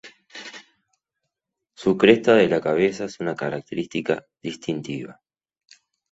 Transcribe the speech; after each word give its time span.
Su 1.75 1.95
cresta 1.95 2.33
de 2.33 2.47
la 2.49 2.59
cabeza 2.59 3.03
es 3.05 3.19
una 3.19 3.35
característica 3.35 4.25
distintiva. 4.41 5.21